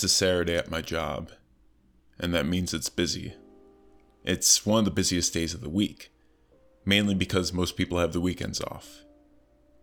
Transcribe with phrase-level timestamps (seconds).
[0.00, 1.30] It's a Saturday at my job,
[2.18, 3.34] and that means it's busy.
[4.24, 6.10] It's one of the busiest days of the week,
[6.86, 9.04] mainly because most people have the weekends off.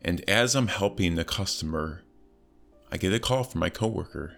[0.01, 2.01] And as I'm helping a customer,
[2.91, 4.37] I get a call from my coworker.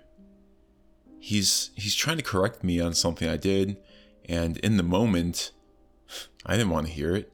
[1.18, 3.78] He's he's trying to correct me on something I did,
[4.26, 5.54] and in the moment,
[6.46, 7.32] I didn't want to hear it.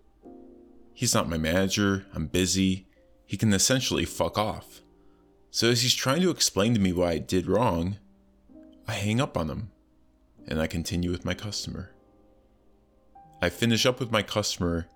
[0.94, 2.86] He's not my manager, I'm busy.
[3.26, 4.82] He can essentially fuck off.
[5.50, 7.98] So as he's trying to explain to me why I did wrong,
[8.88, 9.72] I hang up on him
[10.48, 11.92] and I continue with my customer.
[13.42, 14.88] I finish up with my customer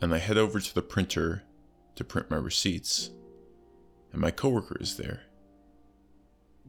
[0.00, 1.42] and I head over to the printer
[1.94, 3.10] to print my receipts.
[4.12, 5.22] And my coworker is there.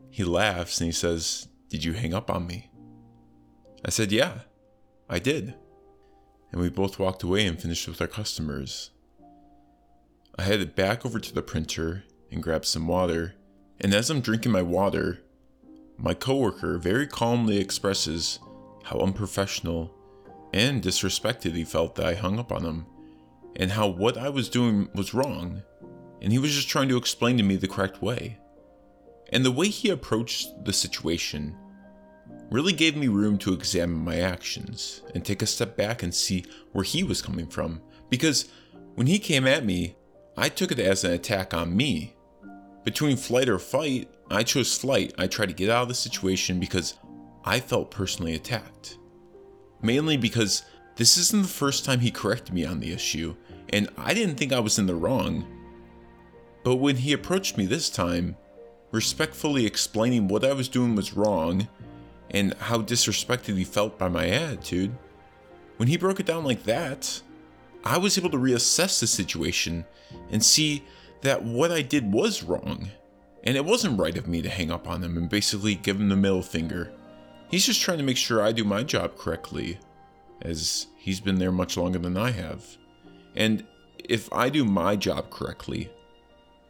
[0.09, 2.69] He laughs and he says, Did you hang up on me?
[3.83, 4.39] I said, Yeah,
[5.09, 5.55] I did.
[6.51, 8.91] And we both walked away and finished with our customers.
[10.37, 13.35] I headed back over to the printer and grabbed some water.
[13.79, 15.21] And as I'm drinking my water,
[15.97, 18.39] my coworker very calmly expresses
[18.83, 19.91] how unprofessional
[20.53, 22.85] and disrespected he felt that I hung up on him,
[23.55, 25.63] and how what I was doing was wrong,
[26.21, 28.39] and he was just trying to explain to me the correct way.
[29.31, 31.57] And the way he approached the situation
[32.51, 36.45] really gave me room to examine my actions and take a step back and see
[36.71, 37.81] where he was coming from.
[38.09, 38.47] Because
[38.93, 39.97] when he came at me,
[40.37, 42.14] I took it as an attack on me.
[42.85, 45.13] Between flight or fight, I chose flight.
[45.17, 46.93] I tried to get out of the situation because
[47.43, 48.99] I felt personally attacked.
[49.81, 50.63] Mainly because
[50.95, 53.35] this isn't the first time he corrected me on the issue,
[53.73, 55.45] and I didn't think I was in the wrong.
[56.63, 58.37] But when he approached me this time,
[58.91, 61.67] respectfully explaining what I was doing was wrong
[62.31, 64.95] and how disrespected he felt by my attitude,
[65.77, 67.21] when he broke it down like that,
[67.83, 69.85] I was able to reassess the situation
[70.31, 70.83] and see
[71.25, 72.89] that what I did was wrong
[73.45, 76.09] and it wasn't right of me to hang up on him and basically give him
[76.09, 76.91] the middle finger.
[77.49, 79.77] He's just trying to make sure I do my job correctly,
[80.41, 82.65] as he's been there much longer than I have.
[83.35, 83.63] And
[84.03, 85.91] if I do my job correctly,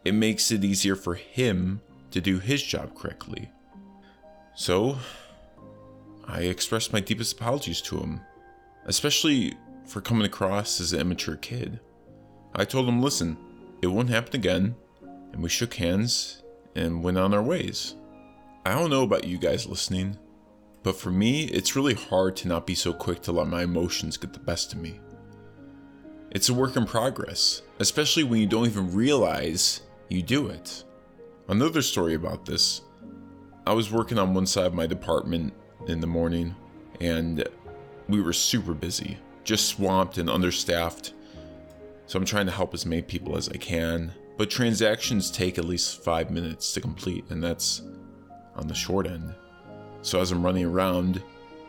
[0.04, 3.50] it makes it easier for him to do his job correctly.
[4.54, 4.98] So,
[6.26, 8.20] I expressed my deepest apologies to him,
[8.84, 9.54] especially
[9.86, 11.80] for coming across as an immature kid.
[12.54, 13.36] I told him, listen,
[13.82, 14.76] it won't happen again,
[15.32, 16.42] and we shook hands
[16.74, 17.94] and went on our ways.
[18.64, 20.18] I don't know about you guys listening,
[20.82, 24.16] but for me, it's really hard to not be so quick to let my emotions
[24.16, 25.00] get the best of me.
[26.30, 30.84] It's a work in progress, especially when you don't even realize you do it.
[31.48, 32.82] Another story about this
[33.66, 35.52] I was working on one side of my department
[35.88, 36.54] in the morning,
[37.00, 37.48] and
[38.08, 41.14] we were super busy, just swamped and understaffed.
[42.06, 45.64] So I'm trying to help as many people as I can but transactions take at
[45.64, 47.82] least five minutes to complete, and that's
[48.54, 49.34] on the short end.
[50.02, 51.22] So as I'm running around,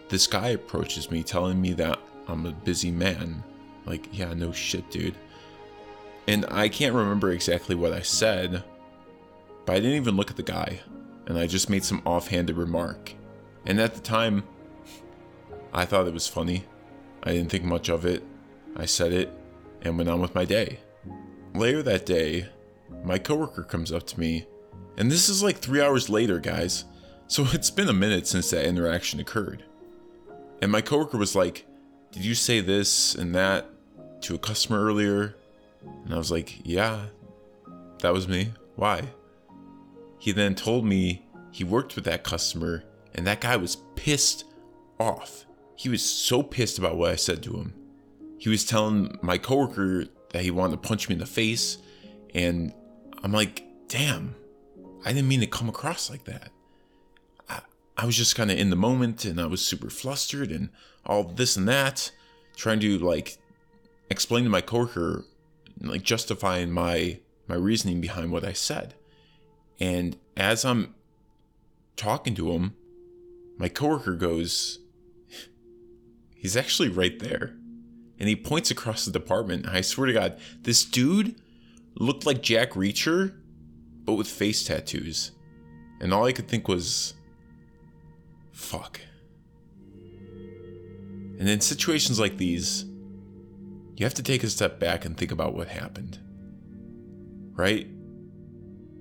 [0.09, 3.43] this guy approaches me telling me that I'm a busy man.
[3.85, 5.15] Like, yeah, no shit, dude.
[6.27, 8.63] And I can't remember exactly what I said,
[9.65, 10.81] but I didn't even look at the guy,
[11.25, 13.13] and I just made some offhanded remark.
[13.65, 14.43] And at the time,
[15.73, 16.65] I thought it was funny.
[17.23, 18.23] I didn't think much of it.
[18.75, 19.31] I said it
[19.81, 20.79] and went on with my day.
[21.53, 22.47] Later that day,
[23.03, 24.45] my coworker comes up to me,
[24.97, 26.85] and this is like three hours later, guys.
[27.27, 29.63] So it's been a minute since that interaction occurred.
[30.61, 31.65] And my coworker was like,
[32.11, 33.67] Did you say this and that
[34.21, 35.35] to a customer earlier?
[36.05, 37.05] And I was like, Yeah,
[37.99, 38.53] that was me.
[38.75, 39.03] Why?
[40.19, 42.83] He then told me he worked with that customer,
[43.13, 44.45] and that guy was pissed
[44.99, 45.45] off.
[45.75, 47.73] He was so pissed about what I said to him.
[48.37, 51.77] He was telling my coworker that he wanted to punch me in the face,
[52.33, 52.73] and
[53.23, 54.35] I'm like, damn,
[55.05, 56.49] I didn't mean to come across like that.
[57.49, 57.61] I,
[57.97, 60.69] I was just kind of in the moment and I was super flustered and
[61.05, 62.11] all this and that,
[62.55, 63.37] trying to like
[64.09, 65.25] explain to my coworker,
[65.81, 68.93] like justifying my my reasoning behind what I said.
[69.79, 70.95] And as I'm
[71.95, 72.75] talking to him,
[73.57, 74.79] my coworker goes,
[76.35, 77.55] he's actually right there.
[78.19, 79.67] And he points across the department.
[79.67, 81.35] I swear to God, this dude
[81.95, 83.35] looked like Jack Reacher,
[84.05, 85.31] but with face tattoos.
[85.99, 87.13] And all I could think was,
[88.51, 88.99] fuck.
[91.39, 92.85] And in situations like these,
[93.95, 96.19] you have to take a step back and think about what happened.
[97.53, 97.87] Right?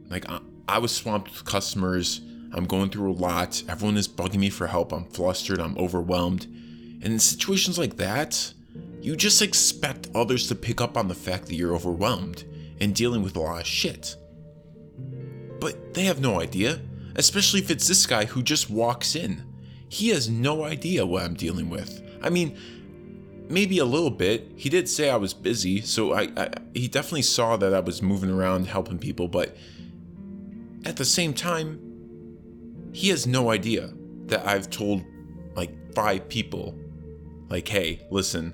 [0.08, 2.20] Like, I, I was swamped with customers.
[2.52, 3.62] I'm going through a lot.
[3.68, 4.92] Everyone is bugging me for help.
[4.92, 5.60] I'm flustered.
[5.60, 6.44] I'm overwhelmed.
[6.44, 8.54] And in situations like that,
[9.06, 12.42] you just expect others to pick up on the fact that you're overwhelmed
[12.80, 14.16] and dealing with a lot of shit.
[15.60, 16.80] But they have no idea,
[17.14, 19.44] especially if it's this guy who just walks in.
[19.88, 22.02] He has no idea what I'm dealing with.
[22.20, 22.58] I mean,
[23.48, 24.50] maybe a little bit.
[24.56, 28.02] He did say I was busy, so I, I he definitely saw that I was
[28.02, 29.56] moving around helping people, but
[30.84, 33.92] at the same time, he has no idea
[34.26, 35.04] that I've told
[35.54, 36.76] like five people,
[37.48, 38.52] like, hey, listen,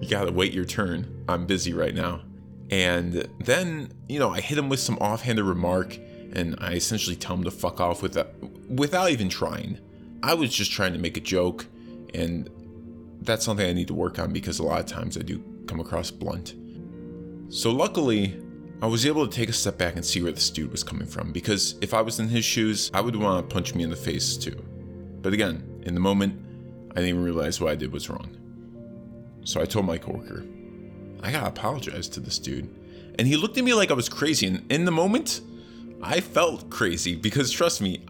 [0.00, 1.24] you gotta wait your turn.
[1.28, 2.22] I'm busy right now.
[2.70, 5.98] And then, you know, I hit him with some offhanded remark
[6.32, 8.34] and I essentially tell him to fuck off with that
[8.68, 9.78] without even trying.
[10.22, 11.66] I was just trying to make a joke
[12.14, 12.50] and
[13.22, 15.80] that's something I need to work on because a lot of times I do come
[15.80, 16.54] across blunt.
[17.48, 18.40] So luckily,
[18.82, 21.06] I was able to take a step back and see where this dude was coming
[21.06, 23.90] from because if I was in his shoes, I would want to punch me in
[23.90, 24.62] the face too.
[25.22, 26.40] But again, in the moment,
[26.92, 28.36] I didn't even realize what I did was wrong.
[29.46, 30.44] So I told my coworker,
[31.22, 32.68] I gotta apologize to this dude.
[33.16, 34.48] And he looked at me like I was crazy.
[34.48, 35.40] And in the moment,
[36.02, 38.04] I felt crazy because trust me,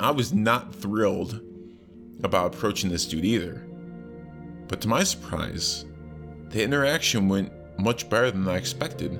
[0.00, 1.40] I was not thrilled
[2.24, 3.64] about approaching this dude either.
[4.66, 5.84] But to my surprise,
[6.48, 9.16] the interaction went much better than I expected.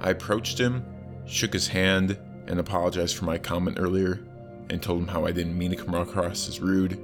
[0.00, 0.84] I approached him,
[1.24, 2.18] shook his hand,
[2.48, 4.26] and apologized for my comment earlier,
[4.70, 7.00] and told him how I didn't mean to come across as rude.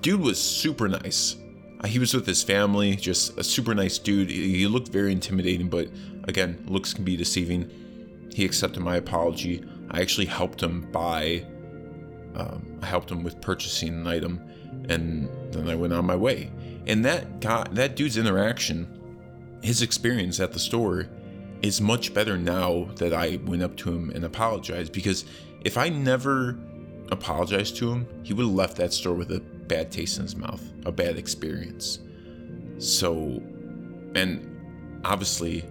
[0.00, 1.36] Dude was super nice.
[1.82, 4.30] Uh, he was with his family, just a super nice dude.
[4.30, 5.88] He looked very intimidating, but
[6.24, 7.70] again, looks can be deceiving.
[8.32, 9.64] He accepted my apology.
[9.90, 11.44] I actually helped him buy,
[12.34, 14.40] um, I helped him with purchasing an item,
[14.88, 16.50] and then I went on my way.
[16.86, 18.86] And that guy, that dude's interaction,
[19.62, 21.08] his experience at the store,
[21.62, 24.92] is much better now that I went up to him and apologized.
[24.92, 25.24] Because
[25.62, 26.58] if I never
[27.10, 30.36] apologized to him, he would have left that store with a bad taste in his
[30.36, 32.00] mouth, a bad experience.
[32.78, 33.40] So,
[34.16, 35.64] and obviously,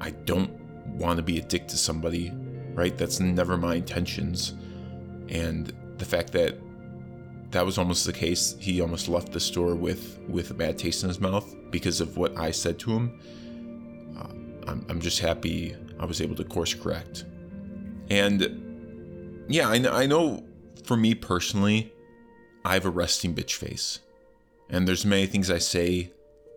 [0.00, 0.50] I don't
[0.98, 2.32] want to be a dick to somebody,
[2.74, 2.98] right?
[2.98, 4.54] That's never my intentions.
[5.28, 6.58] And the fact that
[7.52, 11.04] that was almost the case, he almost left the store with with a bad taste
[11.04, 13.20] in his mouth because of what I said to him.
[14.18, 17.24] Uh, I'm, I'm just happy I was able to course correct.
[18.10, 20.42] And yeah, I I know
[20.84, 21.92] for me personally,
[22.64, 24.00] I have a resting bitch face.
[24.68, 26.12] And there's many things I say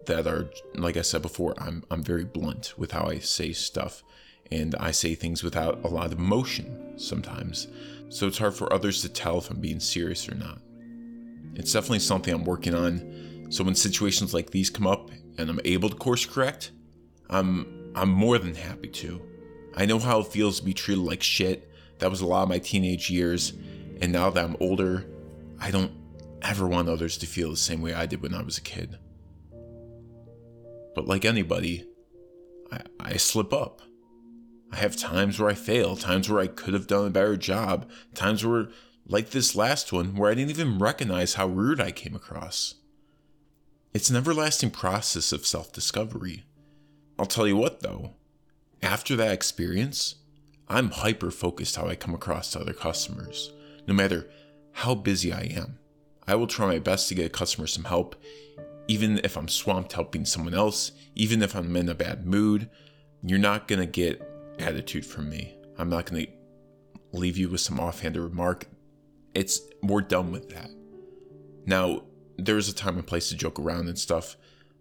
[0.05, 4.03] that are like I said before, I'm I'm very blunt with how I say stuff
[4.51, 7.67] and I say things without a lot of emotion sometimes.
[8.09, 10.59] So it's hard for others to tell if I'm being serious or not.
[11.55, 13.47] It's definitely something I'm working on.
[13.49, 16.71] So when situations like these come up and I'm able to course correct,
[17.29, 19.21] I'm I'm more than happy to.
[19.75, 21.69] I know how it feels to be treated like shit.
[21.99, 23.53] That was a lot of my teenage years,
[24.01, 25.05] and now that I'm older,
[25.59, 25.91] I don't
[26.41, 28.97] ever want others to feel the same way I did when I was a kid.
[30.95, 31.87] But like anybody,
[32.71, 33.81] I, I slip up.
[34.71, 37.89] I have times where I fail, times where I could have done a better job,
[38.15, 38.69] times where,
[39.07, 42.75] like this last one, where I didn't even recognize how rude I came across.
[43.93, 46.45] It's an everlasting process of self discovery.
[47.19, 48.15] I'll tell you what though,
[48.81, 50.15] after that experience,
[50.67, 53.51] I'm hyper focused how I come across to other customers,
[53.87, 54.27] no matter
[54.73, 55.79] how busy I am.
[56.27, 58.15] I will try my best to get a customer some help,
[58.87, 62.69] even if I'm swamped helping someone else, even if I'm in a bad mood.
[63.23, 64.21] You're not gonna get
[64.59, 65.55] attitude from me.
[65.77, 66.25] I'm not gonna
[67.11, 68.67] leave you with some offhanded remark.
[69.33, 70.69] It's we're done with that.
[71.65, 72.03] Now,
[72.37, 74.35] there's a time and place to joke around and stuff,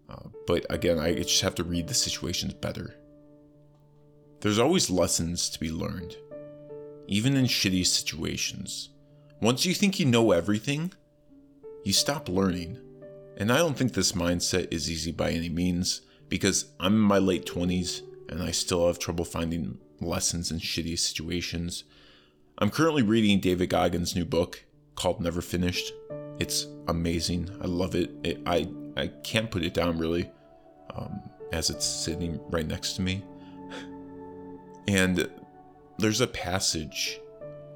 [0.09, 2.95] uh, but again, I just have to read the situations better.
[4.41, 6.17] There's always lessons to be learned,
[7.07, 8.89] even in shitty situations.
[9.43, 10.89] Once you think you know everything,
[11.83, 12.79] you stop learning.
[13.35, 17.17] And I don't think this mindset is easy by any means because I'm in my
[17.17, 21.83] late 20s and I still have trouble finding lessons in shitty situations.
[22.57, 24.63] I'm currently reading David Goggins' new book
[24.95, 25.91] called Never Finished.
[26.39, 27.49] It's amazing.
[27.59, 28.11] I love it.
[28.23, 30.31] it I I can't put it down really,
[30.95, 31.21] um,
[31.51, 33.25] as it's sitting right next to me.
[34.87, 35.29] and
[35.97, 37.19] there's a passage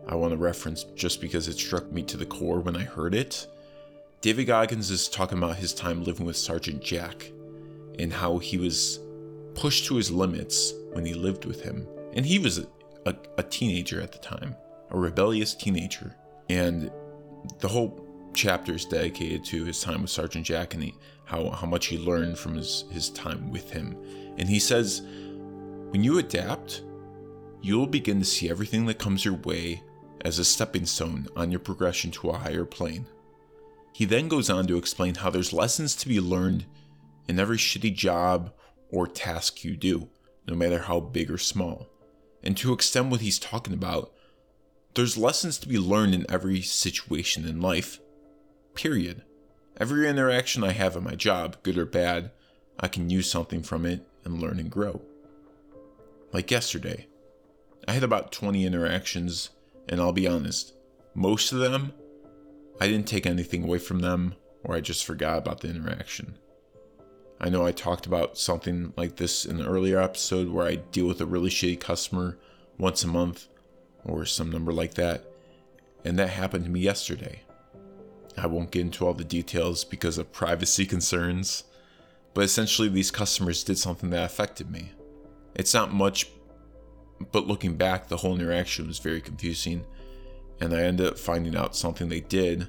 [0.08, 3.14] I want to reference just because it struck me to the core when I heard
[3.14, 3.48] it.
[4.22, 7.30] David Goggins is talking about his time living with Sergeant Jack
[8.00, 9.00] and how he was
[9.54, 11.88] pushed to his limits when he lived with him.
[12.14, 12.68] And he was a,
[13.06, 14.56] a, a teenager at the time,
[14.92, 16.16] a rebellious teenager.
[16.50, 16.90] And
[17.60, 20.96] the whole chapter is dedicated to his time with Sergeant Jack and he,
[21.26, 23.98] how, how much he learned from his, his time with him.
[24.38, 26.84] And he says, When you adapt,
[27.62, 29.84] you'll begin to see everything that comes your way
[30.28, 33.06] as a stepping stone on your progression to a higher plane.
[33.94, 36.66] He then goes on to explain how there's lessons to be learned
[37.30, 38.52] in every shitty job
[38.90, 40.10] or task you do,
[40.46, 41.88] no matter how big or small.
[42.44, 44.12] And to extend what he's talking about,
[44.98, 48.00] There's lessons to be learned in every situation in life.
[48.74, 49.22] Period.
[49.80, 52.32] Every interaction I have at my job, good or bad,
[52.80, 55.04] I can use something from it and learn and grow.
[56.34, 57.06] Like yesterday,
[57.88, 59.52] I had about 20 interactions,
[59.90, 60.74] and I'll be honest,
[61.14, 61.94] most of them,
[62.80, 66.38] I didn't take anything away from them, or I just forgot about the interaction.
[67.40, 71.08] I know I talked about something like this in an earlier episode where I deal
[71.08, 72.38] with a really shitty customer
[72.78, 73.48] once a month,
[74.04, 75.26] or some number like that,
[76.04, 77.42] and that happened to me yesterday.
[78.38, 81.64] I won't get into all the details because of privacy concerns,
[82.34, 84.92] but essentially, these customers did something that affected me.
[85.56, 86.30] It's not much,
[87.32, 89.86] but looking back, the whole interaction was very confusing,
[90.62, 92.68] and I ended up finding out something they did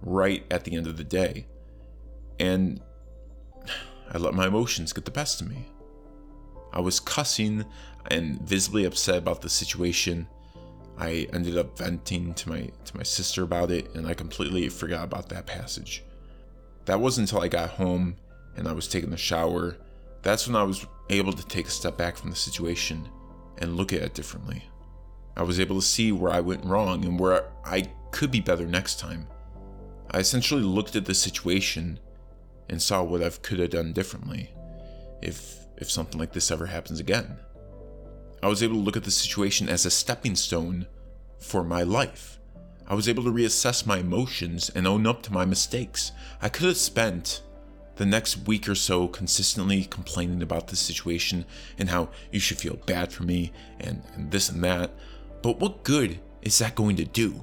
[0.00, 1.46] right at the end of the day.
[2.38, 2.80] And
[4.10, 5.66] I let my emotions get the best of me.
[6.72, 7.64] I was cussing
[8.10, 10.28] and visibly upset about the situation.
[10.96, 15.04] I ended up venting to my to my sister about it and I completely forgot
[15.04, 16.02] about that passage.
[16.86, 18.16] That wasn't until I got home
[18.56, 19.76] and I was taking a shower,
[20.22, 23.08] that's when I was able to take a step back from the situation
[23.58, 24.64] and look at it differently.
[25.36, 28.66] I was able to see where I went wrong and where I could be better
[28.66, 29.28] next time.
[30.10, 32.00] I essentially looked at the situation
[32.68, 34.50] and saw what I could have done differently
[35.22, 37.38] if if something like this ever happens again.
[38.42, 40.86] I was able to look at the situation as a stepping stone
[41.38, 42.38] for my life.
[42.86, 46.10] I was able to reassess my emotions and own up to my mistakes.
[46.42, 47.42] I could have spent
[47.98, 51.44] the next week or so consistently complaining about the situation
[51.78, 54.92] and how you should feel bad for me and, and this and that.
[55.42, 57.42] But what good is that going to do?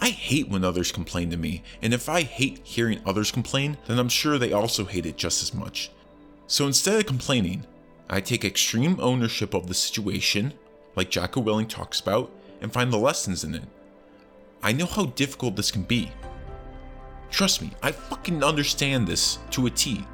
[0.00, 3.98] I hate when others complain to me, and if I hate hearing others complain, then
[3.98, 5.90] I'm sure they also hate it just as much.
[6.46, 7.66] So instead of complaining,
[8.08, 10.54] I take extreme ownership of the situation,
[10.94, 12.30] like Jocko Willink talks about,
[12.60, 13.64] and find the lessons in it.
[14.62, 16.10] I know how difficult this can be,
[17.30, 20.04] Trust me, I fucking understand this to a T.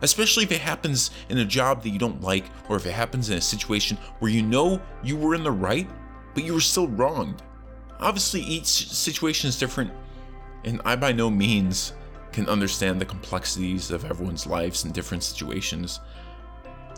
[0.00, 3.30] Especially if it happens in a job that you don't like, or if it happens
[3.30, 5.88] in a situation where you know you were in the right,
[6.34, 7.42] but you were still wronged.
[7.98, 9.90] Obviously, each situation is different,
[10.64, 11.94] and I by no means
[12.30, 15.98] can understand the complexities of everyone's lives in different situations.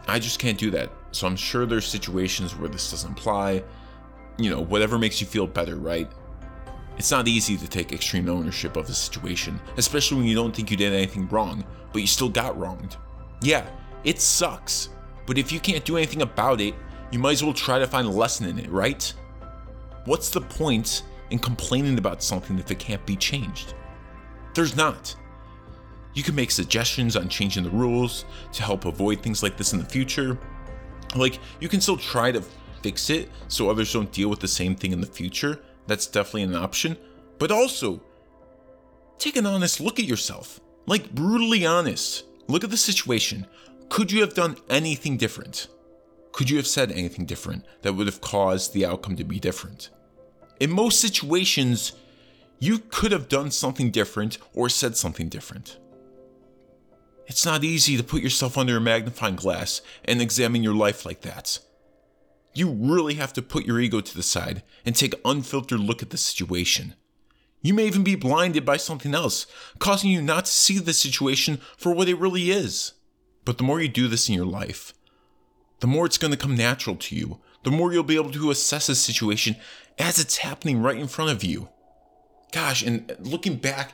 [0.07, 0.91] I just can't do that.
[1.12, 3.62] So I'm sure there's situations where this doesn't apply.
[4.39, 6.11] You know, whatever makes you feel better, right?
[6.97, 10.71] It's not easy to take extreme ownership of a situation, especially when you don't think
[10.71, 12.97] you did anything wrong, but you still got wronged.
[13.43, 13.67] Yeah,
[14.05, 14.91] it sucks,
[15.27, 16.75] but if you can't do anything about it,
[17.11, 19.13] you might as well try to find a lesson in it, right?
[20.05, 23.75] What's the point in complaining about something if it can't be changed?
[24.55, 25.15] There's not.
[26.15, 29.79] You can make suggestions on changing the rules to help avoid things like this in
[29.79, 30.39] the future.
[31.15, 32.43] Like, you can still try to
[32.83, 36.43] fix it so others don't deal with the same thing in the future, that's definitely
[36.43, 36.97] an option.
[37.39, 38.03] But also,
[39.19, 40.61] take an honest look at yourself.
[40.87, 42.25] Like, brutally honest.
[42.49, 43.47] Look at the situation.
[43.89, 45.69] Could you have done anything different?
[46.33, 49.91] Could you have said anything different that would have caused the outcome to be different?
[50.61, 51.93] In most situations,
[52.59, 55.79] you could have done something different or said something different.
[57.27, 61.23] It's not easy to put yourself under a magnifying glass and examine your life like
[61.23, 61.59] that.
[62.52, 66.02] You really have to put your ego to the side and take an unfiltered look
[66.02, 66.95] at the situation.
[67.62, 69.47] You may even be blinded by something else,
[69.78, 72.92] causing you not to see the situation for what it really is.
[73.45, 74.95] But the more you do this in your life,
[75.80, 78.50] the more it's going to come natural to you, the more you'll be able to
[78.50, 79.57] assess a situation
[79.99, 81.69] as it's happening right in front of you.
[82.52, 83.92] Gosh, and looking back,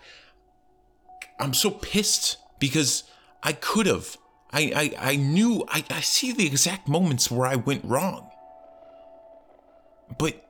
[1.38, 3.04] I'm so pissed because
[3.42, 4.16] I could have.
[4.52, 8.30] I, I, I knew, I, I see the exact moments where I went wrong.
[10.18, 10.42] But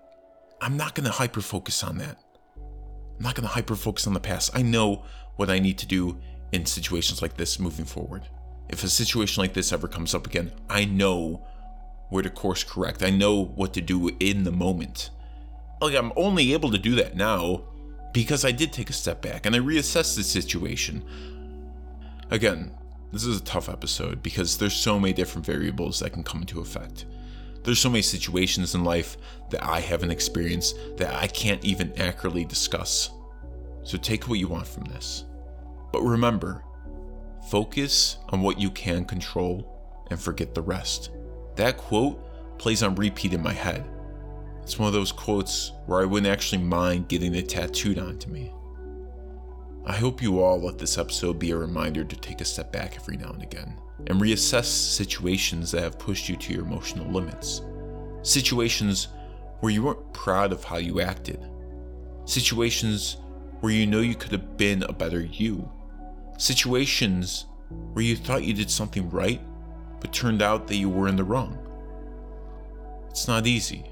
[0.60, 2.18] I'm not going to hyper focus on that.
[2.56, 4.50] I'm not going to hyper focus on the past.
[4.54, 5.04] I know
[5.36, 6.18] what I need to do
[6.52, 8.22] in situations like this moving forward.
[8.68, 11.46] If a situation like this ever comes up again, I know
[12.10, 13.02] where to course correct.
[13.02, 15.10] I know what to do in the moment.
[15.80, 17.64] Like, I'm only able to do that now
[18.12, 21.04] because I did take a step back and I reassessed the situation.
[22.30, 22.72] Again,
[23.12, 26.60] this is a tough episode because there's so many different variables that can come into
[26.60, 27.04] effect.
[27.66, 29.16] There's so many situations in life
[29.50, 33.11] that I haven't experienced that I can't even accurately discuss.
[33.82, 35.25] So take what you want from this.
[35.92, 36.62] But remember,
[37.50, 41.11] focus on what you can control and forget the rest.
[41.56, 42.23] That quote
[42.61, 43.85] plays on repeat in my head.
[44.62, 48.52] It's one of those quotes where I wouldn't actually mind getting it tattooed onto me.
[49.85, 52.94] I hope you all let this episode be a reminder to take a step back
[52.94, 53.76] every now and again
[54.07, 57.62] and reassess situations that have pushed you to your emotional limits.
[58.23, 59.09] Situations
[59.61, 61.41] where you weren't proud of how you acted,
[62.25, 63.17] situations
[63.61, 65.69] where you know you could have been a better you,
[66.38, 67.47] situations
[67.93, 69.41] where you thought you did something right,
[70.00, 71.59] but turned out that you were in the wrong.
[73.09, 73.85] It's not easy.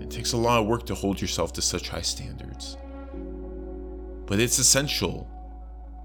[0.00, 2.76] It takes a lot of work to hold yourself to such high standards.
[4.26, 5.28] But it's essential.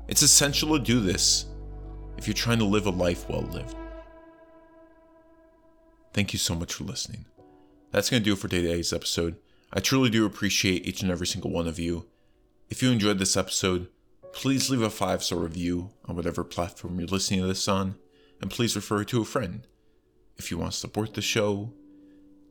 [0.08, 1.46] It's essential to do this
[2.18, 3.76] if you're trying to live a life well lived.
[6.14, 7.26] Thank you so much for listening.
[7.92, 9.36] That's going to do it for today's episode.
[9.74, 12.08] I truly do appreciate each and every single one of you.
[12.70, 13.88] If you enjoyed this episode,
[14.32, 17.96] please leave a five star review on whatever platform you're listening to this on,
[18.42, 19.68] and please refer to a friend.
[20.38, 21.74] If you want to support the show,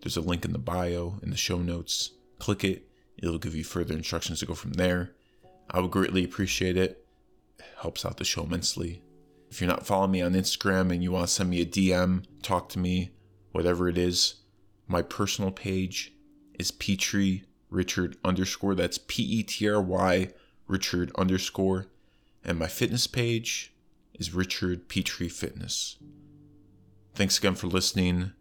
[0.02, 2.12] there's a link in the bio, in the show notes.
[2.38, 5.12] Click it, it'll give you further instructions to go from there.
[5.70, 7.06] I would greatly appreciate it.
[7.58, 9.03] it helps out the show immensely.
[9.54, 12.24] If you're not following me on Instagram and you want to send me a DM,
[12.42, 13.12] talk to me,
[13.52, 14.40] whatever it is,
[14.88, 16.12] my personal page
[16.58, 18.74] is Petry Richard underscore.
[18.74, 20.30] That's P E T R Y
[20.66, 21.86] Richard underscore.
[22.44, 23.72] And my fitness page
[24.14, 25.98] is Richard Petry Fitness.
[27.14, 28.32] Thanks again for listening.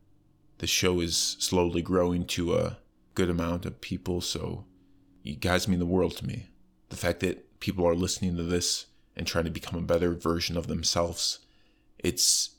[0.57, 2.79] The show is slowly growing to a
[3.13, 4.65] good amount of people, so
[5.21, 6.47] you guys mean the world to me.
[6.89, 10.57] The fact that people are listening to this and trying to become a better version
[10.57, 11.39] of themselves,
[11.99, 12.51] it's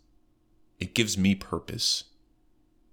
[0.78, 2.04] it gives me purpose.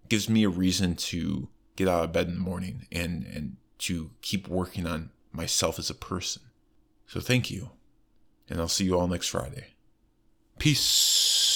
[0.03, 3.57] It gives me a reason to get out of bed in the morning and and
[3.79, 6.43] to keep working on myself as a person.
[7.07, 7.71] So thank you.
[8.49, 9.67] And I'll see you all next Friday.
[10.59, 11.50] Peace.